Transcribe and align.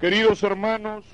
Queridos 0.00 0.42
hermanos, 0.42 1.04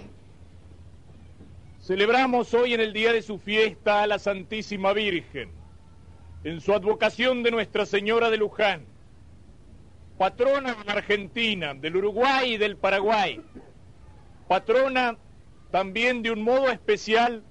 celebramos 1.82 2.54
hoy 2.54 2.72
en 2.72 2.80
el 2.80 2.94
día 2.94 3.12
de 3.12 3.20
su 3.20 3.38
fiesta 3.38 4.02
a 4.02 4.06
la 4.06 4.18
Santísima 4.18 4.94
Virgen, 4.94 5.52
en 6.44 6.62
su 6.62 6.72
advocación 6.72 7.42
de 7.42 7.50
Nuestra 7.50 7.84
Señora 7.84 8.30
de 8.30 8.38
Luján, 8.38 8.86
patrona 10.16 10.74
de 10.74 10.92
Argentina, 10.92 11.74
del 11.74 11.96
Uruguay 11.96 12.54
y 12.54 12.56
del 12.56 12.78
Paraguay, 12.78 13.42
patrona 14.48 15.18
también 15.70 16.22
de 16.22 16.30
un 16.30 16.42
modo 16.42 16.70
especial 16.70 17.44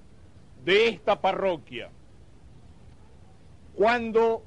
de 0.64 0.88
esta 0.88 1.20
parroquia. 1.20 1.90
Cuando 3.74 4.44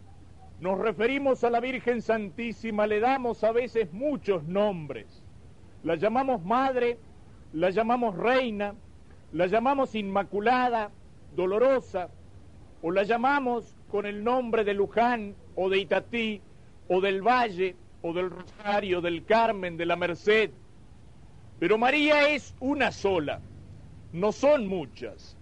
nos 0.59 0.77
referimos 0.79 1.45
a 1.45 1.50
la 1.50 1.61
Virgen 1.61 2.02
Santísima 2.02 2.86
le 2.88 3.00
damos 3.00 3.41
a 3.45 3.54
veces 3.54 3.91
muchos 3.93 4.43
nombres 4.43 5.23
la 5.84 5.96
llamamos 5.96 6.43
madre, 6.43 6.97
la 7.51 7.69
llamamos 7.69 8.15
reina, 8.15 8.74
la 9.33 9.47
llamamos 9.47 9.96
inmaculada, 9.96 10.91
dolorosa, 11.36 12.10
o 12.82 12.91
la 12.91 13.04
llamamos 13.04 13.75
con 13.89 14.05
el 14.05 14.24
nombre 14.24 14.64
de 14.64 14.74
Luján 14.74 15.36
o 15.55 15.69
de 15.69 15.79
Itatí 15.79 16.41
o 16.88 17.01
del 17.01 17.21
Valle 17.21 17.75
o 18.01 18.14
del 18.14 18.29
Rosario, 18.29 19.01
del 19.01 19.24
Carmen, 19.25 19.77
de 19.77 19.86
la 19.86 19.96
Merced. 19.96 20.51
Pero 21.60 21.77
María 21.77 22.29
es 22.29 22.55
una 22.60 22.91
sola, 22.91 23.39
no 24.11 24.32
son 24.32 24.68
muchas. 24.68 25.38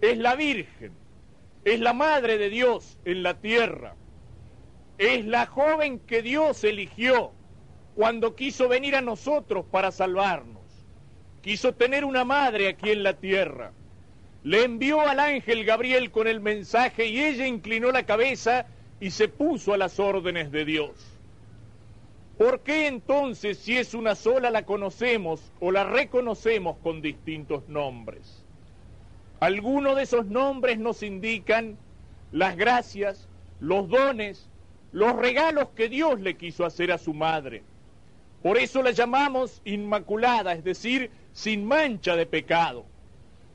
Es 0.00 0.18
la 0.18 0.36
Virgen, 0.36 0.92
es 1.64 1.80
la 1.80 1.92
Madre 1.92 2.38
de 2.38 2.50
Dios 2.50 2.98
en 3.04 3.22
la 3.22 3.34
tierra, 3.34 3.94
es 4.98 5.24
la 5.24 5.46
joven 5.46 5.98
que 6.00 6.22
Dios 6.22 6.62
eligió 6.62 7.32
cuando 7.98 8.36
quiso 8.36 8.68
venir 8.68 8.94
a 8.94 9.00
nosotros 9.00 9.66
para 9.72 9.90
salvarnos. 9.90 10.62
Quiso 11.42 11.74
tener 11.74 12.04
una 12.04 12.24
madre 12.24 12.68
aquí 12.68 12.90
en 12.90 13.02
la 13.02 13.14
tierra. 13.14 13.72
Le 14.44 14.62
envió 14.62 15.00
al 15.00 15.18
ángel 15.18 15.64
Gabriel 15.64 16.12
con 16.12 16.28
el 16.28 16.40
mensaje 16.40 17.06
y 17.06 17.18
ella 17.18 17.48
inclinó 17.48 17.90
la 17.90 18.06
cabeza 18.06 18.66
y 19.00 19.10
se 19.10 19.26
puso 19.26 19.74
a 19.74 19.78
las 19.78 19.98
órdenes 19.98 20.52
de 20.52 20.64
Dios. 20.64 20.92
¿Por 22.38 22.60
qué 22.60 22.86
entonces, 22.86 23.58
si 23.58 23.76
es 23.76 23.94
una 23.94 24.14
sola, 24.14 24.50
la 24.50 24.64
conocemos 24.64 25.50
o 25.58 25.72
la 25.72 25.82
reconocemos 25.82 26.76
con 26.78 27.02
distintos 27.02 27.68
nombres? 27.68 28.44
Algunos 29.40 29.96
de 29.96 30.04
esos 30.04 30.26
nombres 30.26 30.78
nos 30.78 31.02
indican 31.02 31.76
las 32.30 32.56
gracias, 32.56 33.26
los 33.58 33.88
dones, 33.88 34.48
los 34.92 35.16
regalos 35.16 35.70
que 35.74 35.88
Dios 35.88 36.20
le 36.20 36.36
quiso 36.36 36.64
hacer 36.64 36.92
a 36.92 36.98
su 36.98 37.12
madre. 37.12 37.64
Por 38.42 38.56
eso 38.56 38.82
la 38.82 38.92
llamamos 38.92 39.60
inmaculada, 39.64 40.52
es 40.52 40.62
decir, 40.62 41.10
sin 41.32 41.64
mancha 41.64 42.14
de 42.14 42.26
pecado. 42.26 42.84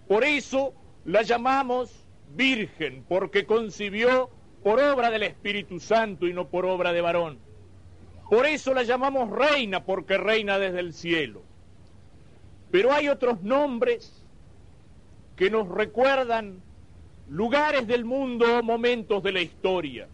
Por 0.08 0.24
eso 0.24 0.74
la 1.06 1.22
llamamos 1.22 2.06
virgen, 2.36 3.06
porque 3.08 3.46
concibió 3.46 4.30
por 4.64 4.82
obra 4.82 5.10
del 5.10 5.24
Espíritu 5.24 5.80
Santo 5.80 6.28
y 6.28 6.34
no 6.34 6.48
por 6.48 6.66
obra 6.66 6.92
de 6.92 7.02
varón. 7.02 7.40
Por 8.30 8.46
eso 8.46 8.74
la 8.74 8.84
llamamos 8.84 9.30
reina, 9.30 9.84
porque 9.84 10.18
reina 10.18 10.58
desde 10.58 10.80
el 10.80 10.94
cielo. 10.94 11.42
Pero 12.72 12.92
hay 12.92 13.08
otros 13.08 13.42
nombres 13.44 14.24
que 15.36 15.50
nos 15.50 15.68
recuerdan 15.68 16.62
lugares 17.30 17.88
del 17.88 18.06
mundo 18.06 18.60
o 18.60 18.64
momentos 18.64 19.24
de 19.24 19.32
la 19.32 19.42
historia. 19.42 20.08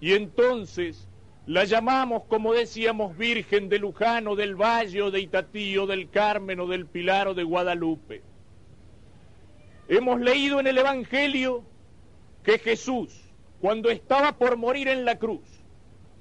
Y 0.00 0.12
entonces 0.12 1.08
la 1.46 1.64
llamamos, 1.64 2.24
como 2.24 2.54
decíamos, 2.54 3.16
Virgen 3.18 3.68
de 3.68 3.78
Luján 3.78 4.26
o 4.28 4.34
del 4.34 4.54
Valle 4.54 5.02
o 5.02 5.10
de 5.10 5.20
Itatí 5.20 5.76
o 5.76 5.86
del 5.86 6.08
Carmen 6.08 6.58
o 6.60 6.66
del 6.66 6.86
Pilar 6.86 7.28
o 7.28 7.34
de 7.34 7.42
Guadalupe. 7.42 8.22
Hemos 9.88 10.20
leído 10.20 10.60
en 10.60 10.66
el 10.66 10.78
Evangelio 10.78 11.62
que 12.42 12.58
Jesús, 12.58 13.20
cuando 13.60 13.90
estaba 13.90 14.38
por 14.38 14.56
morir 14.56 14.88
en 14.88 15.04
la 15.04 15.18
cruz, 15.18 15.42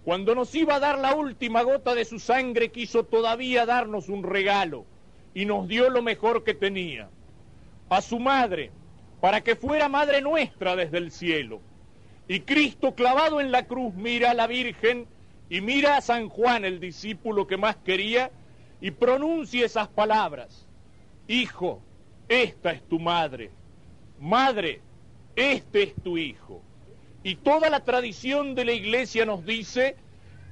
cuando 0.04 0.36
nos 0.36 0.54
iba 0.56 0.76
a 0.76 0.80
dar 0.82 1.00
la 1.00 1.16
última 1.16 1.62
gota 1.62 1.96
de 1.96 2.04
su 2.04 2.20
sangre, 2.20 2.70
quiso 2.70 3.06
todavía 3.06 3.66
darnos 3.66 4.10
un 4.10 4.24
regalo 4.24 4.86
y 5.34 5.46
nos 5.46 5.70
dio 5.70 5.90
lo 5.90 6.02
mejor 6.02 6.44
que 6.44 6.54
tenía, 6.54 7.10
a 7.88 8.02
su 8.02 8.20
madre, 8.20 8.72
para 9.22 9.40
que 9.42 9.56
fuera 9.56 9.88
madre 9.88 10.22
nuestra 10.22 10.76
desde 10.76 10.98
el 10.98 11.12
cielo. 11.12 11.62
Y 12.28 12.42
Cristo 12.42 12.96
clavado 12.96 13.40
en 13.40 13.52
la 13.52 13.66
cruz 13.68 13.94
mira 13.94 14.32
a 14.32 14.34
la 14.34 14.48
Virgen 14.48 15.08
y 15.54 15.62
mira 15.62 15.98
a 15.98 16.02
San 16.02 16.30
Juan, 16.30 16.66
el 16.66 16.80
discípulo 16.80 17.46
que 17.46 17.58
más 17.58 17.76
quería, 17.76 18.32
y 18.82 18.90
pronuncia 18.90 19.64
esas 19.64 19.88
palabras. 19.88 20.66
Hijo, 21.28 21.80
esta 22.28 22.72
es 22.72 22.82
tu 22.90 23.00
madre. 23.00 23.52
Madre, 24.20 24.82
este 25.36 25.84
es 25.84 25.94
tu 26.04 26.18
hijo. 26.18 26.64
Y 27.22 27.36
toda 27.36 27.70
la 27.70 27.82
tradición 27.82 28.56
de 28.56 28.66
la 28.66 28.72
iglesia 28.72 29.28
nos 29.28 29.46
dice 29.46 29.96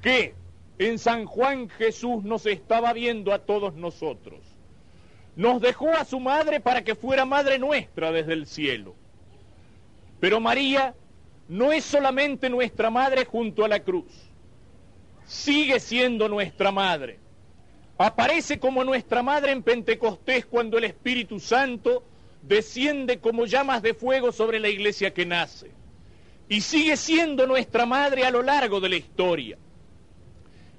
que 0.03 0.35
en 0.77 0.99
San 0.99 1.25
Juan 1.25 1.67
Jesús 1.67 2.23
nos 2.23 2.45
estaba 2.45 2.93
viendo 2.93 3.33
a 3.33 3.39
todos 3.39 3.73
nosotros. 3.73 4.41
Nos 5.35 5.63
dejó 5.63 5.89
a 5.89 6.05
su 6.05 6.19
madre 6.19 6.59
para 6.59 6.83
que 6.83 6.93
fuera 6.93 7.25
madre 7.25 7.57
nuestra 7.57 8.11
desde 8.11 8.33
el 8.33 8.45
cielo. 8.45 8.93
Pero 10.19 10.39
María 10.39 10.93
no 11.49 11.71
es 11.71 11.85
solamente 11.85 12.51
nuestra 12.51 12.91
madre 12.91 13.25
junto 13.25 13.65
a 13.65 13.67
la 13.67 13.79
cruz 13.79 14.30
sigue 15.31 15.79
siendo 15.79 16.27
nuestra 16.27 16.71
madre. 16.71 17.17
Aparece 17.97 18.59
como 18.59 18.83
nuestra 18.83 19.23
madre 19.23 19.53
en 19.53 19.63
Pentecostés 19.63 20.45
cuando 20.45 20.77
el 20.77 20.83
Espíritu 20.83 21.39
Santo 21.39 22.03
desciende 22.41 23.19
como 23.19 23.45
llamas 23.45 23.81
de 23.81 23.93
fuego 23.93 24.33
sobre 24.33 24.59
la 24.59 24.67
iglesia 24.67 25.13
que 25.13 25.25
nace. 25.25 25.71
Y 26.49 26.59
sigue 26.59 26.97
siendo 26.97 27.47
nuestra 27.47 27.85
madre 27.85 28.25
a 28.25 28.31
lo 28.31 28.41
largo 28.43 28.81
de 28.81 28.89
la 28.89 28.97
historia. 28.97 29.57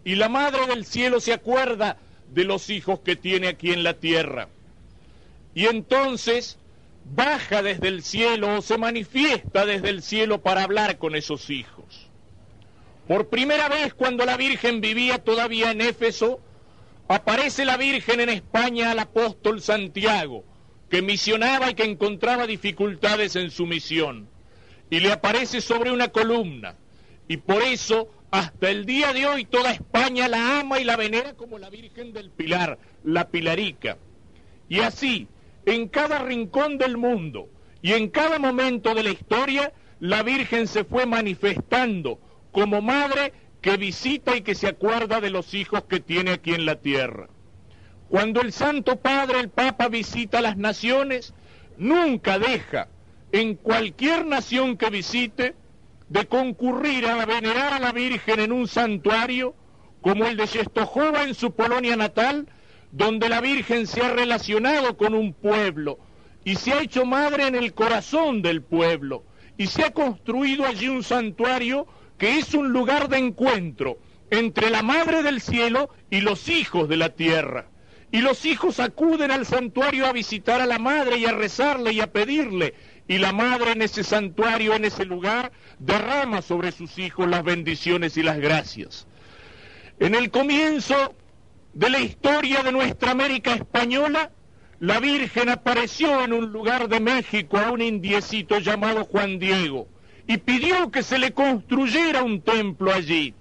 Y 0.05 0.17
la 0.17 0.29
Madre 0.29 0.67
del 0.67 0.85
Cielo 0.85 1.19
se 1.21 1.33
acuerda 1.33 1.97
de 2.29 2.45
los 2.45 2.69
hijos 2.69 3.01
que 3.01 3.17
tiene 3.17 3.49
aquí 3.49 3.73
en 3.73 3.83
la 3.83 3.95
tierra. 3.95 4.49
Y 5.55 5.67
entonces 5.67 6.59
baja 7.05 7.63
desde 7.63 7.89
el 7.89 8.03
cielo 8.03 8.59
o 8.59 8.63
se 8.63 8.77
manifiesta 8.77 9.65
desde 9.65 9.89
el 9.89 10.03
cielo 10.03 10.43
para 10.43 10.65
hablar 10.65 10.99
con 10.99 11.15
esos 11.15 11.49
hijos. 11.49 12.02
Por 13.07 13.29
primera 13.29 13.69
vez 13.69 13.95
cuando 13.95 14.25
la 14.25 14.37
Virgen 14.37 14.81
vivía 14.81 15.19
todavía 15.19 15.73
en 15.73 15.81
Éfeso, 15.81 16.41
aparece 17.09 17.65
la 17.65 17.77
Virgen 17.77 18.21
en 18.21 18.29
España 18.29 18.93
al 18.93 19.01
apóstol 19.01 19.61
Santiago, 19.61 20.45
que 20.89 21.03
misionaba 21.03 21.71
y 21.71 21.75
que 21.75 21.85
encontraba 21.85 22.47
dificultades 22.47 23.35
en 23.35 23.51
su 23.51 23.67
misión. 23.67 24.29
Y 24.89 25.01
le 25.01 25.11
aparece 25.11 25.61
sobre 25.61 25.91
una 25.91 26.09
columna. 26.09 26.77
Y 27.27 27.39
por 27.39 27.63
eso, 27.63 28.09
hasta 28.31 28.71
el 28.71 28.87
día 28.87 29.13
de 29.13 29.27
hoy, 29.27 29.47
toda 29.47 29.73
España 29.73 30.29
la 30.29 30.61
ama 30.61 30.79
y 30.79 30.85
la 30.85 30.97
venera 30.97 31.35
como 31.35 31.59
la 31.59 31.71
Virgen 31.71 32.13
del 32.13 32.31
Pilar, 32.31 32.79
la 33.03 33.29
Pilarica. 33.31 33.99
Y 34.69 34.81
así, 34.81 35.27
en 35.67 35.89
cada 35.89 36.21
rincón 36.21 36.79
del 36.79 36.97
mundo 36.97 37.49
y 37.81 37.93
en 37.93 38.11
cada 38.11 38.39
momento 38.39 38.95
de 38.95 39.03
la 39.03 39.11
historia, 39.11 39.73
la 39.99 40.23
Virgen 40.23 40.69
se 40.69 40.85
fue 40.85 41.05
manifestando 41.07 42.19
como 42.53 42.83
madre 42.83 43.33
que 43.61 43.77
visita 43.77 44.37
y 44.37 44.43
que 44.43 44.55
se 44.55 44.69
acuerda 44.69 45.21
de 45.21 45.31
los 45.31 45.55
hijos 45.55 45.85
que 45.85 46.01
tiene 46.01 46.33
aquí 46.33 46.53
en 46.55 46.67
la 46.67 46.77
tierra. 46.77 47.29
Cuando 48.09 48.43
el 48.43 48.53
Santo 48.53 48.97
Padre, 49.01 49.41
el 49.41 49.49
Papa, 49.49 49.89
visita 49.89 50.43
las 50.43 50.57
naciones, 50.57 51.33
nunca 51.79 52.39
deja 52.39 52.89
en 53.33 53.55
cualquier 53.55 54.27
nación 54.27 54.77
que 54.77 54.91
visite 54.91 55.55
de 56.11 56.27
concurrir 56.27 57.07
a 57.07 57.25
venerar 57.25 57.73
a 57.73 57.79
la 57.79 57.93
Virgen 57.93 58.41
en 58.41 58.53
un 58.53 58.69
santuario 58.69 59.55
como 60.03 60.27
el 60.27 60.37
de 60.37 60.47
Czestochowa 60.47 61.23
en 61.23 61.35
su 61.35 61.55
Polonia 61.55 61.97
natal, 61.97 62.49
donde 62.91 63.31
la 63.31 63.41
Virgen 63.41 63.87
se 63.87 64.03
ha 64.03 64.13
relacionado 64.13 64.99
con 64.99 65.15
un 65.15 65.33
pueblo 65.33 65.99
y 66.45 66.57
se 66.57 66.73
ha 66.73 66.83
hecho 66.83 67.07
madre 67.07 67.47
en 67.47 67.55
el 67.55 67.73
corazón 67.73 68.43
del 68.43 68.63
pueblo 68.63 69.25
y 69.57 69.69
se 69.69 69.85
ha 69.85 69.93
construido 69.93 70.67
allí 70.67 70.89
un 70.89 71.03
santuario 71.03 71.87
que 72.23 72.39
es 72.39 72.55
un 72.55 72.73
lugar 72.73 73.09
de 73.09 73.19
encuentro 73.19 73.99
entre 74.31 74.71
la 74.71 74.85
Madre 74.85 75.25
del 75.25 75.41
Cielo 75.41 75.91
y 76.09 76.21
los 76.21 76.49
hijos 76.49 76.89
de 76.89 76.97
la 76.97 77.09
tierra. 77.09 77.67
Y 78.13 78.21
los 78.21 78.45
hijos 78.45 78.79
acuden 78.79 79.33
al 79.33 79.45
santuario 79.45 80.07
a 80.07 80.13
visitar 80.13 80.61
a 80.61 80.67
la 80.67 80.79
Madre 80.79 81.17
y 81.17 81.27
a 81.27 81.33
rezarle 81.33 81.93
y 81.93 82.01
a 82.01 82.13
pedirle. 82.13 82.75
Y 83.09 83.19
la 83.19 83.33
Madre 83.33 83.73
en 83.73 83.83
ese 83.83 84.05
santuario, 84.05 84.75
en 84.75 84.85
ese 84.85 85.05
lugar, 85.05 85.51
derrama 85.81 86.43
sobre 86.43 86.71
sus 86.71 86.97
hijos 86.97 87.27
las 87.27 87.43
bendiciones 87.43 88.17
y 88.17 88.23
las 88.23 88.39
gracias. 88.39 89.09
En 89.99 90.15
el 90.15 90.31
comienzo 90.31 91.17
de 91.75 91.91
la 91.91 91.99
historia 91.99 92.63
de 92.63 92.71
nuestra 92.71 93.11
América 93.11 93.53
española, 93.53 94.31
la 94.79 95.01
Virgen 95.01 95.49
apareció 95.49 96.23
en 96.23 96.35
un 96.35 96.53
lugar 96.53 96.89
de 96.89 97.01
México 97.01 97.59
a 97.59 97.73
un 97.73 97.83
indiecito 97.83 98.61
llamado 98.61 99.07
Juan 99.07 99.41
Diego 99.41 99.89
y 100.27 100.39
pidió 100.39 100.91
que 100.91 101.03
se 101.03 101.19
le 101.19 101.33
construyera 101.33 102.23
un 102.23 102.43
templo 102.43 102.93
allí. 102.93 103.35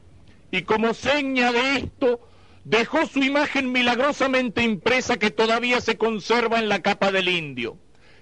Y 0.52 0.64
como 0.64 0.94
seña 0.94 1.52
de 1.52 1.78
esto, 1.78 2.20
dejó 2.64 3.06
su 3.06 3.20
imagen 3.24 3.72
milagrosamente 3.72 4.64
impresa 4.64 5.18
que 5.18 5.32
todavía 5.32 5.82
se 5.82 5.98
conserva 5.98 6.60
en 6.60 6.70
la 6.70 6.82
capa 6.82 7.12
del 7.12 7.30
indio. 7.30 7.78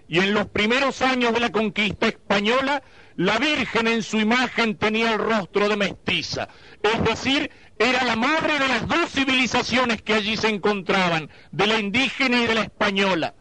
Y 0.08 0.20
en 0.20 0.34
los 0.34 0.48
primeros 0.48 1.02
años 1.02 1.34
de 1.34 1.40
la 1.40 1.52
conquista 1.52 2.08
española, 2.08 2.84
la 3.16 3.38
Virgen 3.38 3.88
en 3.88 4.02
su 4.02 4.18
imagen 4.18 4.76
tenía 4.76 5.14
el 5.14 5.20
rostro 5.20 5.68
de 5.68 5.76
mestiza, 5.76 6.48
es 6.82 7.04
decir, 7.04 7.52
era 7.78 8.04
la 8.04 8.16
madre 8.16 8.60
de 8.60 8.68
las 8.68 8.88
dos 8.88 9.12
civilizaciones 9.12 10.02
que 10.02 10.14
allí 10.14 10.38
se 10.38 10.50
encontraban, 10.50 11.30
de 11.52 11.68
la 11.68 11.80
indígena 11.80 12.42
y 12.42 12.48
de 12.48 12.56
la 12.56 12.62
española. 12.62 13.36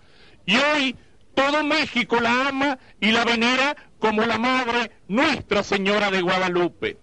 Y 0.46 0.56
hoy 0.56 0.96
todo 1.34 1.62
México 1.62 2.20
la 2.20 2.48
ama 2.48 2.78
y 3.00 3.12
la 3.12 3.24
venera 3.24 3.76
como 3.98 4.24
la 4.24 4.38
madre 4.38 4.90
Nuestra 5.08 5.62
Señora 5.62 6.10
de 6.10 6.22
Guadalupe. 6.22 6.98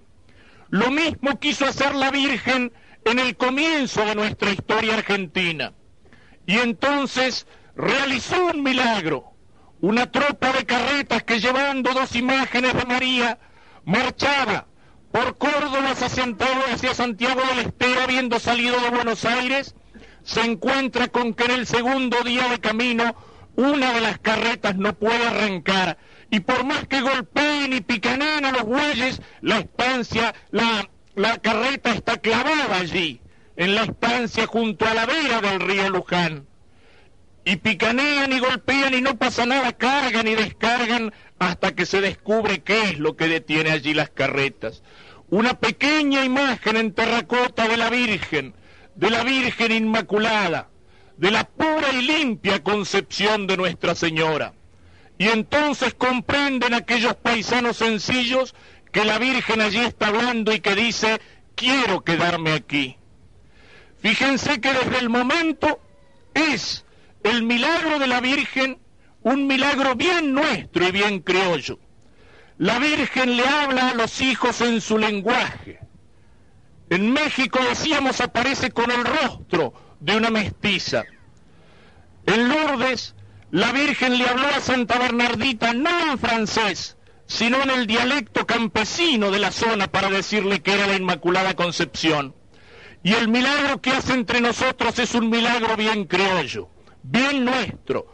Lo 0.69 0.91
mismo 0.91 1.39
quiso 1.39 1.65
hacer 1.65 1.95
la 1.95 2.11
Virgen 2.11 2.73
en 3.03 3.19
el 3.19 3.35
comienzo 3.37 4.03
de 4.05 4.15
nuestra 4.15 4.51
historia 4.51 4.95
argentina. 4.95 5.73
Y 6.45 6.57
entonces 6.57 7.47
realizó 7.75 8.47
un 8.47 8.63
milagro. 8.63 9.31
Una 9.81 10.11
tropa 10.11 10.51
de 10.53 10.65
carretas 10.65 11.23
que 11.23 11.39
llevando 11.39 11.93
dos 11.93 12.15
imágenes 12.15 12.73
de 12.73 12.85
María 12.85 13.39
marchaba 13.83 14.67
por 15.11 15.37
Córdoba 15.37 15.95
Santiago, 15.95 16.61
hacia 16.73 16.93
Santiago 16.93 17.41
del 17.49 17.67
Estero, 17.67 18.01
habiendo 18.01 18.39
salido 18.39 18.79
de 18.81 18.89
Buenos 18.89 19.23
Aires, 19.23 19.75
se 20.23 20.41
encuentra 20.41 21.07
con 21.07 21.33
que 21.33 21.45
en 21.45 21.51
el 21.51 21.67
segundo 21.67 22.17
día 22.23 22.49
de 22.49 22.59
camino 22.59 23.15
una 23.55 23.93
de 23.93 24.01
las 24.01 24.19
carretas 24.19 24.75
no 24.75 24.93
puede 24.93 25.25
arrancar 25.25 25.97
y 26.29 26.39
por 26.39 26.63
más 26.65 26.87
que 26.87 27.01
golpeen 27.01 27.73
y 27.73 27.81
picaneen 27.81 28.45
a 28.45 28.51
los 28.51 28.63
bueyes, 28.63 29.21
la 29.41 29.59
estancia, 29.59 30.33
la 30.51 30.89
la 31.15 31.37
carreta 31.37 31.93
está 31.93 32.17
clavada 32.17 32.77
allí, 32.77 33.21
en 33.55 33.73
la 33.73 33.83
estancia 33.83 34.47
junto 34.47 34.85
a 34.85 34.93
la 34.93 35.05
vera 35.05 35.39
del 35.39 35.61
río 35.61 35.89
Luján. 35.89 36.45
Y 37.45 37.55
picanean 37.55 38.33
y 38.33 38.39
golpean 38.39 38.93
y 38.93 39.01
no 39.01 39.17
pasa 39.17 39.45
nada, 39.45 39.71
cargan 39.71 40.27
y 40.27 40.35
descargan 40.35 41.13
hasta 41.39 41.73
que 41.73 41.85
se 41.85 42.01
descubre 42.01 42.63
qué 42.63 42.83
es 42.83 42.99
lo 42.99 43.15
que 43.15 43.29
detiene 43.29 43.71
allí 43.71 43.93
las 43.93 44.09
carretas. 44.09 44.83
Una 45.29 45.57
pequeña 45.57 46.25
imagen 46.25 46.75
en 46.75 46.91
terracota 46.91 47.69
de 47.69 47.77
la 47.77 47.89
Virgen, 47.89 48.53
de 48.95 49.09
la 49.09 49.23
Virgen 49.23 49.71
Inmaculada, 49.71 50.69
de 51.15 51.31
la 51.31 51.45
pura 51.45 51.93
y 51.93 52.01
limpia 52.01 52.61
concepción 52.61 53.47
de 53.47 53.55
Nuestra 53.55 53.95
Señora. 53.95 54.53
Y 55.17 55.29
entonces 55.29 55.93
comprenden 55.93 56.73
aquellos 56.73 57.15
paisanos 57.15 57.77
sencillos 57.77 58.53
que 58.91 59.05
la 59.05 59.17
Virgen 59.17 59.61
allí 59.61 59.79
está 59.79 60.07
hablando 60.07 60.53
y 60.53 60.59
que 60.59 60.75
dice, 60.75 61.19
quiero 61.55 62.03
quedarme 62.03 62.53
aquí. 62.53 62.97
Fíjense 63.99 64.59
que 64.61 64.73
desde 64.73 64.99
el 64.99 65.09
momento 65.09 65.79
es 66.33 66.85
el 67.23 67.43
milagro 67.43 67.97
de 67.99 68.07
la 68.07 68.21
Virgen 68.21 68.79
un 69.21 69.47
milagro 69.47 69.95
bien 69.95 70.33
nuestro 70.33 70.87
y 70.87 70.91
bien 70.91 71.19
criollo. 71.19 71.79
La 72.57 72.77
Virgen 72.77 73.35
le 73.35 73.47
habla 73.47 73.89
a 73.89 73.93
los 73.95 74.21
hijos 74.21 74.61
en 74.61 74.79
su 74.79 74.97
lenguaje. 74.97 75.79
En 76.89 77.11
México 77.11 77.59
decíamos 77.67 78.21
aparece 78.21 78.69
con 78.71 78.91
el 78.91 79.03
rostro 79.03 79.73
de 79.99 80.15
una 80.15 80.29
mestiza. 80.29 81.03
En 82.27 82.47
Lourdes, 82.49 83.15
la 83.55 83.71
Virgen 83.71 84.17
le 84.17 84.27
habló 84.27 84.47
a 84.49 84.59
Santa 84.59 84.99
Bernardita 84.99 85.73
no 85.73 86.11
en 86.11 86.19
francés, 86.19 86.97
sino 87.25 87.63
en 87.63 87.69
el 87.69 87.87
dialecto 87.87 88.45
campesino 88.45 89.31
de 89.31 89.39
la 89.39 89.49
zona 89.49 89.87
para 89.87 90.09
decirle 90.09 90.61
que 90.61 90.73
era 90.73 90.87
la 90.87 90.97
Inmaculada 90.97 91.53
Concepción. 91.53 92.35
Y 93.01 93.13
el 93.13 93.29
milagro 93.29 93.79
que 93.79 93.91
hace 93.91 94.11
entre 94.11 94.41
nosotros 94.41 94.99
es 94.99 95.15
un 95.15 95.29
milagro 95.29 95.77
bien 95.77 96.03
criollo, 96.03 96.67
bien 97.01 97.45
nuestro. 97.45 98.07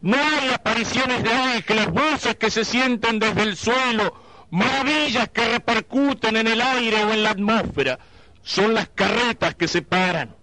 No 0.00 0.16
hay 0.16 0.50
apariciones 0.52 1.22
de 1.22 1.34
ángeles, 1.34 1.86
voces 1.92 2.34
que 2.34 2.50
se 2.50 2.64
sienten 2.64 3.20
desde 3.20 3.44
el 3.44 3.56
suelo, 3.56 4.20
maravillas 4.50 5.28
que 5.28 5.52
repercuten 5.52 6.36
en 6.36 6.48
el 6.48 6.60
aire 6.60 7.04
o 7.04 7.12
en 7.12 7.22
la 7.22 7.30
atmósfera. 7.30 8.00
Son 8.42 8.74
las 8.74 8.88
carretas 8.88 9.54
que 9.54 9.68
se 9.68 9.82
paran, 9.82 10.34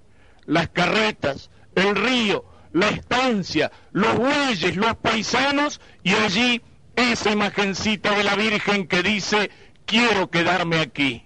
las 0.46 0.70
carretas, 0.70 1.50
el 1.76 1.98
río, 1.98 2.46
la 2.78 2.90
estancia, 2.90 3.72
los 3.92 4.16
bueyes, 4.16 4.76
los 4.76 4.96
paisanos 4.98 5.82
y 6.04 6.14
allí 6.14 6.62
esa 6.96 7.32
imagencita 7.32 8.12
de 8.12 8.24
la 8.24 8.36
Virgen 8.36 8.88
que 8.88 9.02
dice, 9.02 9.50
quiero 9.86 10.30
quedarme 10.30 10.80
aquí. 10.80 11.24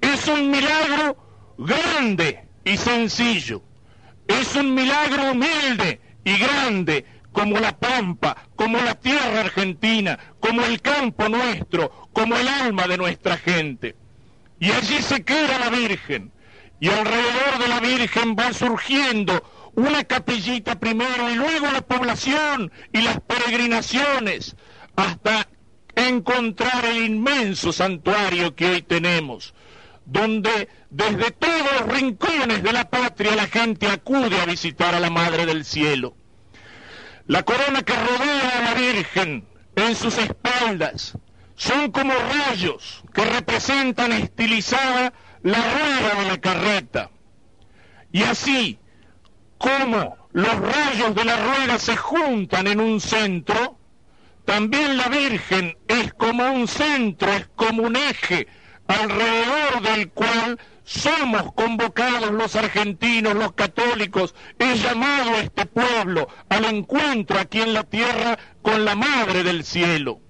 Es 0.00 0.28
un 0.28 0.50
milagro 0.50 1.16
grande 1.58 2.44
y 2.64 2.76
sencillo. 2.76 3.62
Es 4.28 4.54
un 4.54 4.74
milagro 4.74 5.32
humilde 5.32 6.00
y 6.24 6.36
grande 6.38 7.04
como 7.32 7.58
la 7.58 7.76
pampa, 7.76 8.36
como 8.54 8.78
la 8.78 8.94
tierra 8.94 9.40
argentina, 9.40 10.18
como 10.38 10.64
el 10.64 10.80
campo 10.80 11.28
nuestro, 11.28 12.08
como 12.12 12.36
el 12.36 12.46
alma 12.46 12.86
de 12.86 12.96
nuestra 12.96 13.36
gente. 13.36 13.96
Y 14.60 14.70
allí 14.70 15.02
se 15.02 15.24
queda 15.24 15.58
la 15.58 15.68
Virgen. 15.68 16.32
Y 16.78 16.88
alrededor 16.88 17.58
de 17.58 17.68
la 17.68 17.80
Virgen 17.80 18.36
va 18.38 18.52
surgiendo 18.52 19.42
una 19.76 20.04
capillita 20.04 20.80
primero 20.80 21.30
y 21.30 21.34
luego 21.34 21.70
la 21.70 21.82
población 21.82 22.72
y 22.92 23.02
las 23.02 23.20
peregrinaciones 23.20 24.56
hasta 24.96 25.46
encontrar 25.94 26.84
el 26.86 27.04
inmenso 27.04 27.72
santuario 27.72 28.54
que 28.54 28.66
hoy 28.66 28.82
tenemos, 28.82 29.54
donde 30.06 30.68
desde 30.88 31.30
todos 31.30 31.80
los 31.80 31.94
rincones 31.94 32.62
de 32.62 32.72
la 32.72 32.88
patria 32.88 33.36
la 33.36 33.46
gente 33.46 33.86
acude 33.86 34.40
a 34.40 34.46
visitar 34.46 34.94
a 34.94 35.00
la 35.00 35.10
Madre 35.10 35.44
del 35.44 35.64
Cielo. 35.64 36.16
La 37.26 37.42
corona 37.42 37.82
que 37.82 37.94
rodea 37.94 38.58
a 38.58 38.62
la 38.62 38.74
Virgen 38.80 39.46
en 39.74 39.94
sus 39.94 40.16
espaldas 40.16 41.18
son 41.54 41.90
como 41.90 42.14
rayos 42.14 43.02
que 43.12 43.24
representan 43.24 44.12
estilizada 44.12 45.12
la 45.42 45.58
rueda 45.58 46.22
de 46.22 46.28
la 46.28 46.40
carreta. 46.40 47.10
Y 48.12 48.22
así 48.22 48.78
como 49.58 50.16
los 50.32 50.54
rayos 50.58 51.14
de 51.14 51.24
la 51.24 51.36
rueda 51.36 51.78
se 51.78 51.96
juntan 51.96 52.66
en 52.66 52.80
un 52.80 53.00
centro, 53.00 53.78
también 54.44 54.96
la 54.96 55.08
Virgen 55.08 55.76
es 55.88 56.12
como 56.14 56.50
un 56.52 56.68
centro, 56.68 57.32
es 57.32 57.48
como 57.56 57.82
un 57.82 57.96
eje 57.96 58.46
alrededor 58.86 59.82
del 59.82 60.10
cual 60.10 60.58
somos 60.84 61.52
convocados 61.54 62.30
los 62.30 62.54
argentinos, 62.54 63.34
los 63.34 63.52
católicos, 63.54 64.34
es 64.58 64.82
llamado 64.82 65.34
este 65.36 65.66
pueblo 65.66 66.28
al 66.48 66.64
encuentro 66.66 67.40
aquí 67.40 67.60
en 67.60 67.72
la 67.72 67.82
tierra 67.82 68.38
con 68.62 68.84
la 68.84 68.94
Madre 68.94 69.42
del 69.42 69.64
Cielo. 69.64 70.20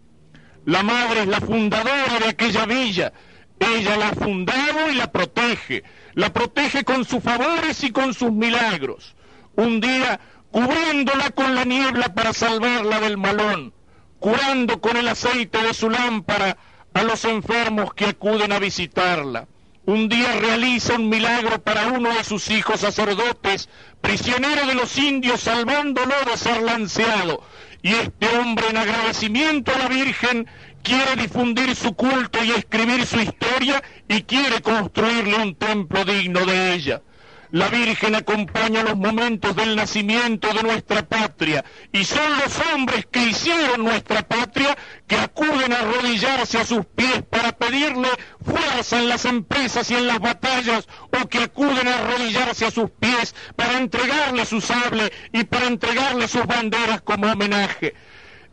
La 0.64 0.82
Madre 0.82 1.22
es 1.22 1.28
la 1.28 1.40
fundadora 1.40 2.18
de 2.18 2.28
aquella 2.28 2.64
villa, 2.64 3.12
ella 3.58 3.96
la 3.96 4.08
ha 4.08 4.14
fundado 4.14 4.90
y 4.90 4.94
la 4.94 5.12
protege, 5.12 5.82
la 6.14 6.32
protege 6.32 6.84
con 6.84 7.04
sus 7.04 7.22
favores 7.22 7.84
y 7.84 7.90
con 7.90 8.14
sus 8.14 8.32
milagros. 8.32 9.14
Un 9.56 9.80
día 9.80 10.20
cubriéndola 10.50 11.30
con 11.30 11.54
la 11.54 11.64
niebla 11.64 12.14
para 12.14 12.34
salvarla 12.34 13.00
del 13.00 13.16
malón, 13.16 13.72
curando 14.18 14.82
con 14.82 14.98
el 14.98 15.08
aceite 15.08 15.62
de 15.62 15.72
su 15.72 15.88
lámpara 15.88 16.58
a 16.92 17.02
los 17.02 17.24
enfermos 17.24 17.94
que 17.94 18.04
acuden 18.04 18.52
a 18.52 18.58
visitarla. 18.58 19.48
Un 19.86 20.10
día 20.10 20.30
realiza 20.40 20.96
un 20.96 21.08
milagro 21.08 21.62
para 21.62 21.86
uno 21.86 22.12
de 22.12 22.22
sus 22.22 22.50
hijos 22.50 22.80
sacerdotes, 22.80 23.70
prisionero 24.02 24.66
de 24.66 24.74
los 24.74 24.98
indios, 24.98 25.40
salvándolo 25.40 26.14
de 26.30 26.36
ser 26.36 26.60
lanceado. 26.60 27.42
Y 27.80 27.94
este 27.94 28.28
hombre, 28.36 28.68
en 28.68 28.76
agradecimiento 28.76 29.72
a 29.74 29.78
la 29.78 29.88
Virgen, 29.88 30.46
quiere 30.82 31.16
difundir 31.16 31.74
su 31.74 31.94
culto 31.94 32.44
y 32.44 32.50
escribir 32.50 33.06
su 33.06 33.20
historia 33.20 33.82
y 34.06 34.22
quiere 34.22 34.60
construirle 34.60 35.36
un 35.36 35.54
templo 35.54 36.04
digno 36.04 36.44
de 36.44 36.74
ella. 36.74 37.00
La 37.50 37.68
Virgen 37.68 38.14
acompaña 38.14 38.82
los 38.82 38.96
momentos 38.96 39.54
del 39.54 39.76
nacimiento 39.76 40.52
de 40.52 40.62
nuestra 40.62 41.06
patria 41.06 41.64
y 41.92 42.04
son 42.04 42.38
los 42.38 42.58
hombres 42.72 43.06
que 43.06 43.22
hicieron 43.22 43.84
nuestra 43.84 44.22
patria 44.22 44.76
que 45.06 45.16
acuden 45.16 45.72
a 45.72 45.80
arrodillarse 45.80 46.58
a 46.58 46.64
sus 46.64 46.84
pies 46.86 47.22
para 47.30 47.52
pedirle 47.52 48.08
fuerza 48.44 48.98
en 48.98 49.08
las 49.08 49.24
empresas 49.24 49.90
y 49.90 49.94
en 49.94 50.06
las 50.06 50.18
batallas 50.18 50.88
o 51.20 51.28
que 51.28 51.38
acuden 51.38 51.86
a 51.86 51.98
arrodillarse 51.98 52.66
a 52.66 52.70
sus 52.70 52.90
pies 52.90 53.34
para 53.54 53.78
entregarle 53.78 54.44
su 54.44 54.60
sable 54.60 55.12
y 55.32 55.44
para 55.44 55.66
entregarle 55.66 56.26
sus 56.26 56.46
banderas 56.46 57.00
como 57.02 57.30
homenaje. 57.30 57.94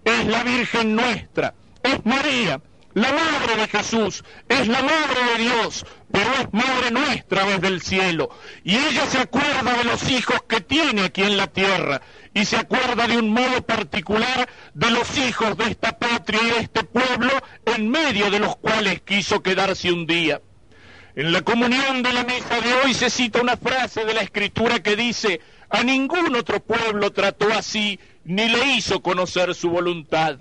Es 0.03 0.25
la 0.25 0.43
Virgen 0.43 0.95
nuestra, 0.95 1.55
es 1.81 2.05
María 2.05 2.61
la 2.93 3.11
madre 3.11 3.55
de 3.57 3.67
Jesús 3.67 4.23
es 4.47 4.67
la 4.67 4.81
madre 4.83 5.19
de 5.35 5.43
Dios, 5.43 5.83
pero 6.13 6.31
es 6.35 6.53
madre 6.53 6.91
nuestra 6.91 7.43
desde 7.43 7.67
el 7.69 7.81
cielo. 7.81 8.29
Y 8.63 8.75
ella 8.75 9.07
se 9.07 9.17
acuerda 9.17 9.73
de 9.73 9.83
los 9.83 10.11
hijos 10.11 10.43
que 10.47 10.61
tiene 10.61 11.05
aquí 11.05 11.23
en 11.23 11.37
la 11.37 11.47
tierra 11.47 12.01
y 12.35 12.45
se 12.45 12.55
acuerda 12.55 13.07
de 13.07 13.17
un 13.17 13.31
modo 13.31 13.63
particular 13.65 14.47
de 14.75 14.91
los 14.91 15.17
hijos 15.17 15.57
de 15.57 15.71
esta 15.71 15.97
patria 15.97 16.39
y 16.43 16.49
de 16.51 16.59
este 16.59 16.83
pueblo 16.83 17.31
en 17.65 17.89
medio 17.89 18.29
de 18.29 18.37
los 18.37 18.55
cuales 18.57 19.01
quiso 19.01 19.41
quedarse 19.41 19.91
un 19.91 20.05
día. 20.05 20.39
En 21.15 21.31
la 21.31 21.41
comunión 21.41 22.03
de 22.03 22.13
la 22.13 22.23
mesa 22.23 22.61
de 22.61 22.73
hoy 22.75 22.93
se 22.93 23.09
cita 23.09 23.41
una 23.41 23.57
frase 23.57 24.05
de 24.05 24.13
la 24.13 24.21
escritura 24.21 24.83
que 24.83 24.95
dice, 24.95 25.41
a 25.71 25.83
ningún 25.83 26.35
otro 26.35 26.59
pueblo 26.59 27.11
trató 27.11 27.51
así, 27.51 27.99
ni 28.23 28.47
le 28.49 28.75
hizo 28.75 29.01
conocer 29.01 29.55
su 29.55 29.71
voluntad. 29.71 30.37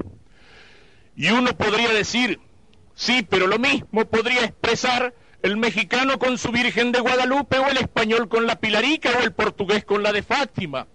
Y 1.16 1.30
uno 1.30 1.56
podría 1.56 1.94
decir, 1.94 2.40
sí, 2.94 3.26
pero 3.26 3.46
lo 3.46 3.58
mismo 3.58 4.04
podría 4.04 4.44
expresar 4.44 5.14
el 5.42 5.56
mexicano 5.56 6.18
con 6.18 6.38
su 6.38 6.50
Virgen 6.52 6.92
de 6.92 7.00
Guadalupe 7.00 7.58
o 7.58 7.68
el 7.68 7.78
español 7.78 8.28
con 8.28 8.46
la 8.46 8.56
Pilarica 8.56 9.10
o 9.18 9.22
el 9.22 9.32
portugués 9.32 9.84
con 9.84 10.02
la 10.02 10.12
de 10.12 10.22
Fátima. 10.22 10.86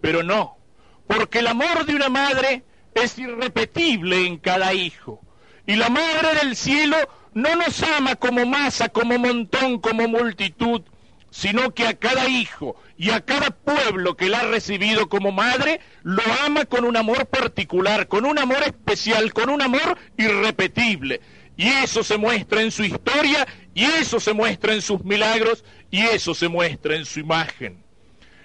Pero 0.00 0.22
no, 0.22 0.58
porque 1.06 1.38
el 1.38 1.46
amor 1.46 1.86
de 1.86 1.94
una 1.94 2.08
madre 2.08 2.64
es 2.94 3.18
irrepetible 3.18 4.26
en 4.26 4.38
cada 4.38 4.74
hijo. 4.74 5.20
Y 5.66 5.76
la 5.76 5.88
Madre 5.88 6.34
del 6.42 6.56
Cielo 6.56 6.96
no 7.32 7.56
nos 7.56 7.82
ama 7.82 8.16
como 8.16 8.44
masa, 8.44 8.88
como 8.90 9.18
montón, 9.18 9.80
como 9.80 10.06
multitud, 10.08 10.82
sino 11.30 11.74
que 11.74 11.86
a 11.86 11.94
cada 11.94 12.28
hijo 12.28 12.76
y 12.96 13.10
a 13.10 13.22
cada 13.22 13.50
pueblo 13.50 14.16
que 14.16 14.28
la 14.28 14.40
ha 14.40 14.44
recibido 14.44 15.08
como 15.08 15.32
madre, 15.32 15.80
lo 16.02 16.22
ama 16.44 16.64
con 16.64 16.84
un 16.84 16.96
amor 16.96 17.26
particular, 17.26 18.06
con 18.08 18.24
un 18.24 18.38
amor 18.38 18.62
especial, 18.62 19.32
con 19.32 19.50
un 19.50 19.62
amor 19.62 19.98
irrepetible. 20.16 21.20
Y 21.56 21.68
eso 21.68 22.04
se 22.04 22.18
muestra 22.18 22.62
en 22.62 22.70
su 22.70 22.84
historia, 22.84 23.46
y 23.74 23.84
eso 23.84 24.20
se 24.20 24.32
muestra 24.32 24.72
en 24.72 24.82
sus 24.82 25.04
milagros, 25.04 25.64
y 25.90 26.00
eso 26.02 26.34
se 26.34 26.48
muestra 26.48 26.96
en 26.96 27.04
su 27.04 27.20
imagen. 27.20 27.82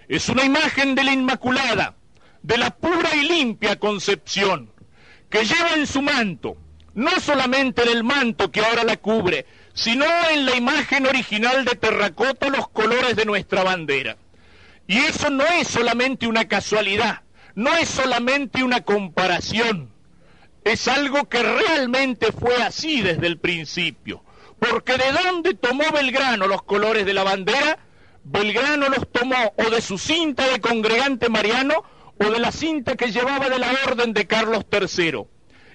Es 0.08 0.28
una 0.30 0.44
imagen 0.44 0.96
de 0.96 1.04
la 1.04 1.14
Inmaculada, 1.14 1.96
de 2.42 2.58
la 2.58 2.72
pura 2.72 3.16
y 3.16 3.28
limpia 3.28 3.78
concepción, 3.78 4.72
que 5.30 5.46
lleva 5.46 5.76
en 5.76 5.86
su 5.86 6.02
manto, 6.02 6.58
no 6.96 7.12
solamente 7.20 7.84
en 7.84 7.90
el 7.90 8.04
manto 8.04 8.52
que 8.52 8.62
ahora 8.62 8.84
la 8.84 8.98
cubre, 8.98 9.46
sino 9.74 10.06
en 10.32 10.46
la 10.46 10.56
imagen 10.56 11.06
original 11.06 11.64
de 11.64 11.76
terracota 11.76 12.50
los 12.50 12.68
colores 12.70 13.16
de 13.16 13.26
nuestra 13.26 13.64
bandera. 13.64 14.18
Y 14.88 14.98
eso 14.98 15.30
no 15.30 15.46
es 15.46 15.68
solamente 15.68 16.26
una 16.26 16.48
casualidad, 16.48 17.22
no 17.54 17.76
es 17.76 17.88
solamente 17.88 18.64
una 18.64 18.82
comparación, 18.82 19.92
es 20.64 20.88
algo 20.88 21.30
que 21.30 21.44
realmente 21.44 22.32
fue 22.32 22.56
así 22.64 23.02
desde 23.02 23.28
el 23.28 23.38
principio. 23.38 24.24
Porque 24.60 24.98
de 24.98 25.12
dónde 25.12 25.54
tomó 25.54 25.84
Belgrano 25.92 26.48
los 26.48 26.63
colores 26.63 27.06
de 27.06 27.13
la 27.13 27.24
bandera, 27.24 27.80
Belgrano 28.24 28.89
los 28.89 29.10
tomó 29.12 29.54
o 29.58 29.70
de 29.70 29.82
su 29.82 29.98
cinta 29.98 30.48
de 30.48 30.60
congregante 30.60 31.30
mariano 31.30 31.84
o 32.20 32.30
de 32.30 32.39
la 32.39 32.51
cinta 32.51 32.96
que 32.96 33.12
llevaba 33.12 33.50
de 33.50 33.60
la 33.60 33.72
orden 33.88 34.13
de 34.13 34.28
Carlos 34.28 34.66
III. 34.72 35.24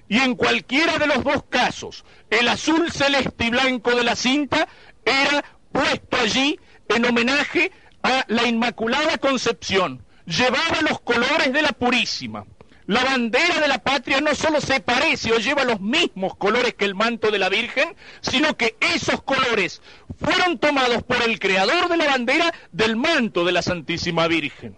Y 0.07 0.19
en 0.19 0.35
cualquiera 0.35 0.97
de 0.99 1.07
los 1.07 1.23
dos 1.23 1.43
casos, 1.49 2.05
el 2.29 2.47
azul 2.47 2.91
celeste 2.91 3.45
y 3.45 3.49
blanco 3.49 3.95
de 3.95 4.03
la 4.03 4.15
cinta 4.15 4.67
era 5.03 5.43
puesto 5.71 6.17
allí 6.17 6.59
en 6.87 7.05
homenaje 7.05 7.71
a 8.03 8.23
la 8.27 8.45
Inmaculada 8.47 9.17
Concepción. 9.17 10.05
Llevaba 10.25 10.81
los 10.87 11.01
colores 11.01 11.51
de 11.51 11.61
la 11.61 11.71
Purísima. 11.71 12.45
La 12.87 13.03
bandera 13.03 13.59
de 13.59 13.67
la 13.67 13.79
patria 13.79 14.21
no 14.21 14.35
solo 14.35 14.61
se 14.61 14.79
parece 14.79 15.31
o 15.31 15.39
lleva 15.39 15.63
los 15.63 15.81
mismos 15.81 16.35
colores 16.35 16.75
que 16.75 16.85
el 16.85 16.93
manto 16.93 17.31
de 17.31 17.39
la 17.39 17.49
Virgen, 17.49 17.95
sino 18.21 18.55
que 18.57 18.75
esos 18.79 19.23
colores 19.23 19.81
fueron 20.19 20.59
tomados 20.59 21.01
por 21.01 21.21
el 21.23 21.39
creador 21.39 21.89
de 21.89 21.97
la 21.97 22.05
bandera 22.05 22.53
del 22.71 22.95
manto 22.95 23.43
de 23.43 23.53
la 23.53 23.63
Santísima 23.63 24.27
Virgen. 24.27 24.77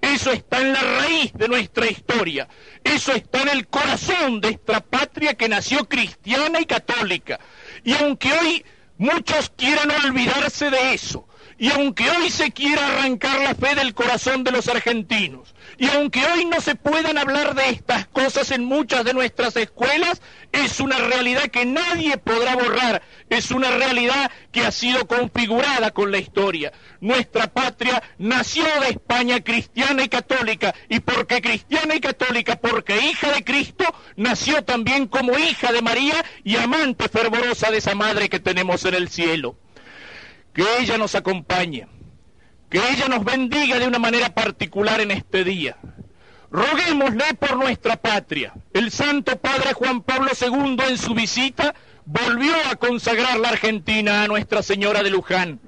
Eso 0.00 0.32
está 0.32 0.60
en 0.60 0.72
la 0.72 0.80
raíz 0.80 1.32
de 1.34 1.46
nuestra 1.46 1.86
historia. 1.86 2.48
Eso 2.82 3.12
está 3.12 3.42
en 3.42 3.48
el 3.50 3.68
corazón 3.68 4.40
de 4.40 4.48
esta 4.48 4.80
patria 4.80 5.34
que 5.34 5.48
nació 5.48 5.88
cristiana 5.88 6.58
y 6.60 6.64
católica. 6.64 7.38
Y 7.84 7.92
aunque 7.94 8.32
hoy 8.32 8.64
muchos 8.98 9.50
quieran 9.56 9.90
olvidarse 10.04 10.70
de 10.70 10.94
eso, 10.94 11.28
y 11.62 11.70
aunque 11.70 12.10
hoy 12.10 12.28
se 12.28 12.50
quiera 12.50 12.88
arrancar 12.88 13.38
la 13.38 13.54
fe 13.54 13.76
del 13.76 13.94
corazón 13.94 14.42
de 14.42 14.50
los 14.50 14.66
argentinos, 14.66 15.54
y 15.78 15.88
aunque 15.90 16.26
hoy 16.26 16.44
no 16.44 16.60
se 16.60 16.74
puedan 16.74 17.18
hablar 17.18 17.54
de 17.54 17.68
estas 17.68 18.08
cosas 18.08 18.50
en 18.50 18.64
muchas 18.64 19.04
de 19.04 19.14
nuestras 19.14 19.54
escuelas, 19.54 20.20
es 20.50 20.80
una 20.80 20.98
realidad 20.98 21.52
que 21.52 21.64
nadie 21.64 22.18
podrá 22.18 22.56
borrar, 22.56 23.02
es 23.30 23.52
una 23.52 23.70
realidad 23.70 24.32
que 24.50 24.62
ha 24.62 24.72
sido 24.72 25.06
configurada 25.06 25.92
con 25.92 26.10
la 26.10 26.18
historia. 26.18 26.72
Nuestra 27.00 27.46
patria 27.46 28.02
nació 28.18 28.64
de 28.80 28.88
España 28.88 29.40
cristiana 29.44 30.02
y 30.02 30.08
católica, 30.08 30.74
y 30.88 30.98
porque 30.98 31.40
cristiana 31.40 31.94
y 31.94 32.00
católica, 32.00 32.56
porque 32.56 33.06
hija 33.06 33.30
de 33.30 33.44
Cristo, 33.44 33.84
nació 34.16 34.64
también 34.64 35.06
como 35.06 35.38
hija 35.38 35.70
de 35.70 35.80
María 35.80 36.24
y 36.42 36.56
amante 36.56 37.08
fervorosa 37.08 37.70
de 37.70 37.78
esa 37.78 37.94
madre 37.94 38.28
que 38.28 38.40
tenemos 38.40 38.84
en 38.84 38.94
el 38.94 39.08
cielo. 39.08 39.56
Que 40.52 40.64
ella 40.80 40.98
nos 40.98 41.14
acompañe 41.14 41.88
que 42.72 42.78
ella 42.78 43.06
nos 43.06 43.22
bendiga 43.22 43.78
de 43.78 43.86
una 43.86 43.98
manera 43.98 44.30
particular 44.30 45.02
en 45.02 45.10
este 45.10 45.44
día. 45.44 45.76
Roguémosle 46.50 47.34
por 47.38 47.58
nuestra 47.58 47.96
patria. 47.96 48.54
El 48.72 48.90
Santo 48.90 49.38
Padre 49.38 49.74
Juan 49.74 50.00
Pablo 50.00 50.30
II 50.40 50.78
en 50.88 50.96
su 50.96 51.12
visita 51.12 51.74
volvió 52.06 52.54
a 52.70 52.76
consagrar 52.76 53.38
la 53.38 53.50
Argentina 53.50 54.22
a 54.22 54.26
Nuestra 54.26 54.62
Señora 54.62 55.02
de 55.02 55.10
Luján. 55.10 55.60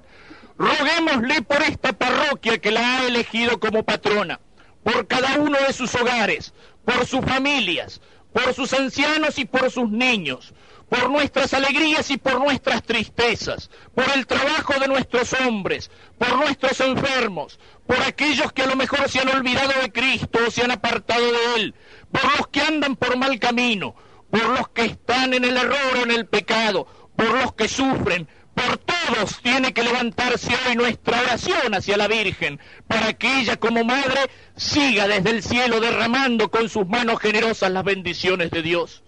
Roguémosle 0.57 1.43
por 1.43 1.63
esta 1.63 1.93
parroquia 1.93 2.57
que 2.57 2.71
la 2.71 3.01
ha 3.01 3.07
elegido 3.07 3.61
como 3.61 3.83
patrona, 3.83 4.41
por 4.83 5.07
cada 5.07 5.39
uno 5.39 5.59
de 5.67 5.75
sus 5.75 5.95
hogares, 5.95 6.55
por 6.87 7.05
sus 7.05 7.21
familias, 7.21 8.01
por 8.33 8.55
sus 8.55 8.73
ancianos 8.73 9.39
y 9.39 9.45
por 9.45 9.71
sus 9.71 9.91
niños, 9.91 10.55
por 10.89 11.11
nuestras 11.11 11.55
alegrías 11.55 12.11
y 12.11 12.17
por 12.17 12.39
nuestras 12.39 12.83
tristezas, 12.83 13.71
por 13.95 14.05
el 14.15 14.27
trabajo 14.27 14.79
de 14.79 14.89
nuestros 14.89 15.33
hombres, 15.33 15.91
por 16.19 16.37
nuestros 16.37 16.81
enfermos, 16.81 17.59
por 17.87 18.01
aquellos 18.03 18.53
que 18.53 18.63
a 18.63 18.67
lo 18.67 18.77
mejor 18.77 19.09
se 19.09 19.21
han 19.21 19.29
olvidado 19.29 19.73
de 19.81 19.93
Cristo 19.93 20.39
o 20.47 20.51
se 20.51 20.63
han 20.63 20.71
apartado 20.71 21.25
de 21.25 21.55
Él, 21.57 21.75
por 22.11 22.25
los 22.37 22.47
que 22.49 22.61
andan 22.61 22.97
por 22.97 23.17
mal 23.17 23.39
camino, 23.39 23.95
por 24.31 24.45
los 24.47 24.69
que 24.69 24.85
están 24.85 25.35
en 25.35 25.45
el 25.45 25.57
error 25.57 25.97
o 25.99 26.03
en 26.03 26.11
el 26.11 26.27
pecado, 26.27 26.87
por 27.17 27.31
los 27.41 27.55
que 27.55 27.69
sufren, 27.69 28.29
por 28.55 28.79
todos 28.79 29.41
tiene 29.43 29.73
que 29.73 29.83
levantarse 29.83 30.55
hoy 30.67 30.77
nuestra 30.77 31.21
oración 31.21 31.75
hacia 31.75 31.97
la 31.97 32.09
Virgen, 32.09 32.61
para 32.87 33.15
que 33.15 33.41
ella 33.41 33.57
como 33.57 33.85
madre 33.85 34.31
siga 34.57 35.09
desde 35.09 35.31
el 35.31 35.43
cielo 35.43 35.81
derramando 35.81 36.51
con 36.51 36.69
sus 36.69 36.87
manos 36.87 37.21
generosas 37.21 37.71
las 37.71 37.85
bendiciones 37.85 38.51
de 38.51 38.63
Dios 38.63 39.04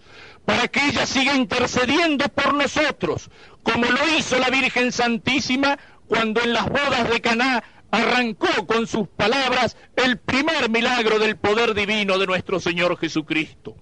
para 0.46 0.68
que 0.68 0.86
ella 0.88 1.04
siga 1.04 1.34
intercediendo 1.34 2.28
por 2.28 2.54
nosotros, 2.54 3.28
como 3.62 3.84
lo 3.84 4.16
hizo 4.16 4.38
la 4.38 4.48
Virgen 4.48 4.92
Santísima 4.92 5.76
cuando 6.06 6.40
en 6.40 6.52
las 6.52 6.68
bodas 6.68 7.10
de 7.10 7.20
Caná 7.20 7.64
arrancó 7.90 8.66
con 8.66 8.86
sus 8.86 9.08
palabras 9.08 9.76
el 9.96 10.18
primer 10.18 10.70
milagro 10.70 11.18
del 11.18 11.36
poder 11.36 11.74
divino 11.74 12.16
de 12.18 12.26
nuestro 12.26 12.60
Señor 12.60 12.96
Jesucristo. 12.96 13.76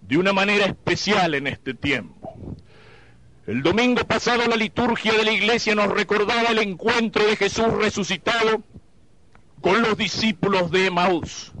De 0.00 0.18
una 0.18 0.32
manera 0.32 0.66
especial 0.66 1.34
en 1.34 1.46
este 1.46 1.74
tiempo. 1.74 2.56
El 3.46 3.62
domingo 3.62 4.02
pasado 4.04 4.46
la 4.48 4.56
liturgia 4.56 5.12
de 5.12 5.24
la 5.24 5.32
iglesia 5.32 5.74
nos 5.74 5.88
recordaba 5.88 6.50
el 6.50 6.58
encuentro 6.58 7.24
de 7.24 7.36
Jesús 7.36 7.72
resucitado 7.72 8.62
con 9.60 9.80
los 9.80 9.96
discípulos 9.96 10.70
de 10.72 10.86
Emaús. 10.86 11.52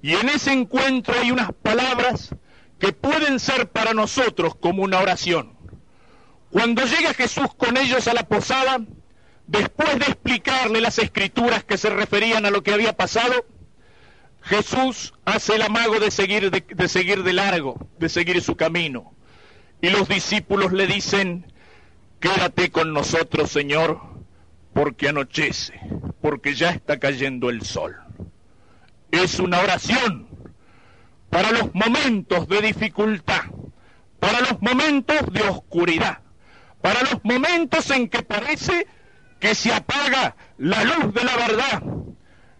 Y 0.00 0.14
en 0.14 0.28
ese 0.30 0.52
encuentro 0.52 1.14
hay 1.20 1.30
unas 1.30 1.52
palabras 1.52 2.34
que 2.78 2.92
pueden 2.92 3.40
ser 3.40 3.70
para 3.70 3.94
nosotros 3.94 4.54
como 4.56 4.82
una 4.82 5.00
oración. 5.00 5.56
Cuando 6.50 6.84
llega 6.84 7.14
Jesús 7.14 7.48
con 7.56 7.76
ellos 7.76 8.06
a 8.08 8.14
la 8.14 8.28
posada, 8.28 8.80
después 9.46 9.98
de 9.98 10.06
explicarle 10.06 10.80
las 10.80 10.98
escrituras 10.98 11.64
que 11.64 11.78
se 11.78 11.90
referían 11.90 12.46
a 12.46 12.50
lo 12.50 12.62
que 12.62 12.72
había 12.72 12.96
pasado, 12.96 13.46
Jesús 14.42 15.12
hace 15.24 15.56
el 15.56 15.62
amago 15.62 15.98
de 15.98 16.10
seguir 16.10 16.50
de, 16.50 16.88
seguir 16.88 17.24
de 17.24 17.32
largo, 17.32 17.88
de 17.98 18.08
seguir 18.08 18.40
su 18.42 18.56
camino. 18.56 19.12
Y 19.80 19.90
los 19.90 20.08
discípulos 20.08 20.72
le 20.72 20.86
dicen, 20.86 21.52
quédate 22.20 22.70
con 22.70 22.92
nosotros, 22.92 23.50
Señor, 23.50 24.00
porque 24.72 25.08
anochece, 25.08 25.80
porque 26.20 26.54
ya 26.54 26.70
está 26.70 26.98
cayendo 26.98 27.50
el 27.50 27.62
sol. 27.62 27.96
Es 29.10 29.40
una 29.40 29.60
oración 29.60 30.25
para 31.30 31.50
los 31.52 31.74
momentos 31.74 32.48
de 32.48 32.62
dificultad, 32.62 33.42
para 34.20 34.40
los 34.40 34.60
momentos 34.60 35.18
de 35.32 35.42
oscuridad, 35.42 36.20
para 36.80 37.00
los 37.02 37.24
momentos 37.24 37.90
en 37.90 38.08
que 38.08 38.22
parece 38.22 38.86
que 39.40 39.54
se 39.54 39.72
apaga 39.72 40.36
la 40.58 40.84
luz 40.84 41.14
de 41.14 41.24
la 41.24 41.36
verdad, 41.36 41.82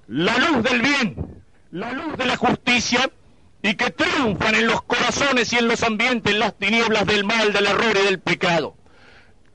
la 0.09 0.37
luz 0.39 0.63
del 0.63 0.83
bien, 0.83 1.43
la 1.71 1.93
luz 1.93 2.17
de 2.17 2.27
la 2.27 2.37
justicia 2.37 3.11
y 3.63 3.75
que 3.75 3.91
triunfan 3.91 4.55
en 4.55 4.67
los 4.67 4.83
corazones 4.83 5.53
y 5.53 5.59
en 5.59 5.69
los 5.69 5.83
ambientes 5.83 6.35
las 6.35 6.57
tinieblas 6.57 7.07
del 7.07 7.25
mal, 7.25 7.53
del 7.53 7.67
error 7.67 7.97
y 8.01 8.05
del 8.05 8.21
pecado. 8.21 8.77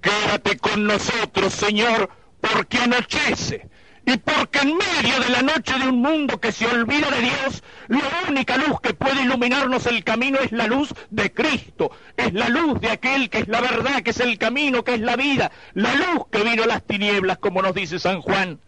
Quédate 0.02 0.58
con 0.58 0.86
nosotros, 0.86 1.54
Señor, 1.54 2.10
porque 2.42 2.80
anochece 2.80 3.70
Y 4.06 4.18
porque 4.18 4.60
en 4.60 4.78
medio 4.78 5.20
de 5.20 5.30
la 5.30 5.42
noche 5.44 5.78
de 5.78 5.88
un 5.88 6.02
mundo 6.02 6.40
que 6.40 6.52
se 6.52 6.66
olvida 6.66 7.10
de 7.12 7.22
Dios, 7.22 7.64
la 7.88 8.30
única 8.30 8.58
luz 8.58 8.82
que 8.82 8.94
puede 8.94 9.22
iluminarnos 9.22 9.86
el 9.86 10.04
camino 10.04 10.40
es 10.40 10.52
la 10.52 10.66
luz 10.66 10.94
de 11.12 11.32
Cristo, 11.32 11.92
es 12.18 12.34
la 12.34 12.50
luz 12.50 12.82
de 12.82 12.90
aquel 12.90 13.30
que 13.30 13.40
es 13.40 13.48
la 13.48 13.62
verdad, 13.62 14.02
que 14.02 14.10
es 14.10 14.20
el 14.20 14.40
camino, 14.40 14.84
que 14.84 14.96
es 14.96 15.02
la 15.02 15.16
vida, 15.16 15.52
la 15.74 15.94
luz 15.96 16.26
que 16.32 16.44
vino 16.44 16.64
a 16.64 16.68
las 16.68 16.84
tinieblas, 16.84 17.38
como 17.38 17.62
nos 17.62 17.76
dice 17.76 18.00
San 18.00 18.22
Juan. 18.22 18.60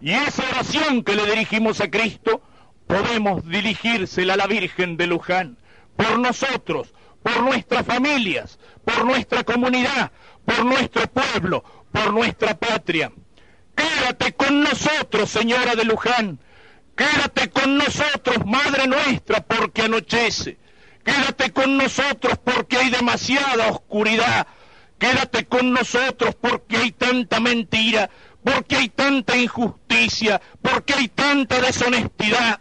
Y 0.00 0.10
esa 0.10 0.42
oración 0.50 1.04
que 1.04 1.14
le 1.14 1.24
dirigimos 1.26 1.80
a 1.80 1.90
Cristo, 1.90 2.42
podemos 2.86 3.48
dirigírsela 3.48 4.34
a 4.34 4.38
la 4.38 4.46
Virgen 4.46 4.96
de 4.96 5.06
Luján, 5.06 5.56
por 5.96 6.18
nosotros, 6.18 6.92
por 7.22 7.42
nuestras 7.42 7.86
familias, 7.86 8.58
por 8.84 9.04
nuestra 9.04 9.44
comunidad, 9.44 10.10
por 10.44 10.64
nuestro 10.64 11.06
pueblo, 11.06 11.64
por 11.92 12.12
nuestra 12.12 12.58
patria. 12.58 13.12
Quédate 14.04 14.34
con 14.34 14.60
nosotros, 14.60 15.30
señora 15.30 15.74
de 15.74 15.84
Luján. 15.86 16.38
Quédate 16.94 17.48
con 17.48 17.78
nosotros, 17.78 18.44
Madre 18.44 18.86
nuestra, 18.86 19.40
porque 19.40 19.80
anochece. 19.80 20.58
Quédate 21.02 21.54
con 21.54 21.78
nosotros 21.78 22.38
porque 22.44 22.76
hay 22.76 22.90
demasiada 22.90 23.68
oscuridad. 23.68 24.46
Quédate 24.98 25.46
con 25.46 25.72
nosotros 25.72 26.34
porque 26.38 26.76
hay 26.76 26.92
tanta 26.92 27.40
mentira, 27.40 28.10
porque 28.44 28.76
hay 28.76 28.90
tanta 28.90 29.38
injusticia, 29.38 30.38
porque 30.60 30.92
hay 30.92 31.08
tanta 31.08 31.62
deshonestidad. 31.62 32.60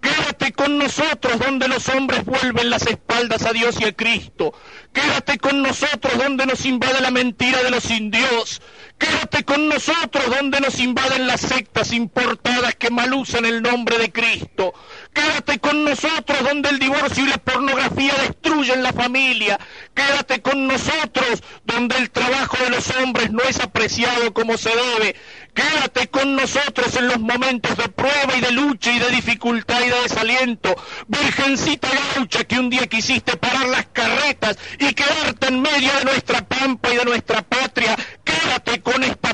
Quédate 0.00 0.52
con 0.52 0.78
nosotros 0.78 1.38
donde 1.38 1.68
los 1.68 1.88
hombres 1.88 2.24
vuelven 2.24 2.70
las 2.70 2.86
espaldas 2.86 3.44
a 3.44 3.52
Dios 3.52 3.80
y 3.80 3.84
a 3.84 3.92
Cristo. 3.92 4.54
Quédate 4.92 5.38
con 5.38 5.62
nosotros 5.62 6.16
donde 6.16 6.46
nos 6.46 6.64
invade 6.64 7.00
la 7.00 7.10
mentira 7.10 7.62
de 7.62 7.70
los 7.70 7.90
indios. 7.90 8.62
Quédate 8.98 9.44
con 9.44 9.68
nosotros 9.68 10.24
donde 10.30 10.60
nos 10.60 10.78
invaden 10.78 11.26
las 11.26 11.42
sectas 11.42 11.92
importadas 11.92 12.74
que 12.76 12.90
malusan 12.90 13.44
el 13.44 13.62
nombre 13.62 13.98
de 13.98 14.10
Cristo. 14.12 14.72
Quédate 15.12 15.58
con 15.58 15.84
nosotros 15.84 16.38
donde 16.44 16.68
el 16.68 16.78
divorcio 16.78 17.24
y 17.24 17.28
la 17.28 17.38
pornografía 17.38 18.14
destruyen 18.26 18.82
la 18.82 18.92
familia. 18.92 19.58
Quédate 19.94 20.40
con 20.40 20.66
nosotros 20.68 21.42
donde 21.64 21.96
el 21.96 22.10
trabajo 22.10 22.56
de 22.62 22.70
los 22.70 22.90
hombres 22.96 23.30
no 23.32 23.42
es 23.42 23.58
apreciado 23.60 24.32
como 24.32 24.56
se 24.56 24.70
debe. 24.70 25.16
Quédate 25.54 26.08
con 26.08 26.36
nosotros 26.36 26.94
en 26.94 27.08
los 27.08 27.18
momentos 27.18 27.76
de 27.76 27.88
prueba 27.88 28.36
y 28.36 28.40
de 28.40 28.52
lucha 28.52 28.92
y 28.92 28.98
de 29.00 29.10
dificultad 29.10 29.80
y 29.80 29.90
de 29.90 30.02
desaliento. 30.02 30.76
Virgencita 31.08 31.88
gaucha 32.14 32.44
que 32.44 32.58
un 32.58 32.70
día 32.70 32.86
quisiste 32.86 33.36
parar 33.36 33.68
las 33.68 33.86
carretas 33.86 34.58
y 34.78 34.94
quedarte 34.94 35.48
en 35.48 35.60
medio 35.60 35.92
de 35.98 36.04
nuestra 36.04 36.46
pampa 36.46 36.90
y 36.92 36.96
de 36.96 37.04
nuestra 37.04 37.42
patria. 37.42 37.96
Quédate 38.24 38.80
con 38.80 39.02
esta 39.02 39.29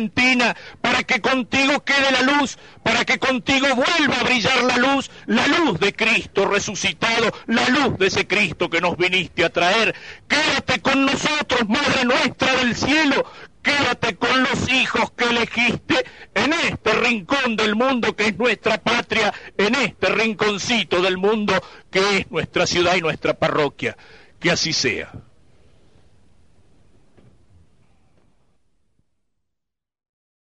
argentina 0.00 0.56
para 0.80 1.02
que 1.02 1.20
contigo 1.20 1.84
quede 1.84 2.10
la 2.10 2.22
luz, 2.22 2.58
para 2.82 3.04
que 3.04 3.18
contigo 3.18 3.66
vuelva 3.74 4.16
a 4.20 4.24
brillar 4.24 4.62
la 4.64 4.76
luz, 4.78 5.10
la 5.26 5.46
luz 5.46 5.78
de 5.78 5.92
Cristo 5.92 6.46
resucitado, 6.46 7.30
la 7.46 7.68
luz 7.68 7.98
de 7.98 8.06
ese 8.06 8.26
Cristo 8.26 8.70
que 8.70 8.80
nos 8.80 8.96
viniste 8.96 9.44
a 9.44 9.50
traer. 9.50 9.94
Quédate 10.26 10.80
con 10.80 11.04
nosotros, 11.04 11.68
Madre 11.68 12.04
nuestra 12.04 12.54
del 12.56 12.74
cielo, 12.74 13.26
Quédate 13.62 14.16
con 14.16 14.42
los 14.42 14.72
hijos 14.72 15.10
que 15.10 15.24
elegiste 15.24 16.02
en 16.34 16.50
este 16.54 16.94
rincón 16.94 17.56
del 17.56 17.76
mundo 17.76 18.16
que 18.16 18.28
es 18.28 18.38
nuestra 18.38 18.78
patria, 18.78 19.34
en 19.58 19.74
este 19.74 20.08
rinconcito 20.08 21.02
del 21.02 21.18
mundo 21.18 21.52
que 21.90 22.16
es 22.16 22.30
nuestra 22.30 22.66
ciudad 22.66 22.96
y 22.96 23.02
nuestra 23.02 23.34
parroquia. 23.34 23.98
Que 24.40 24.50
así 24.50 24.72
sea. 24.72 25.12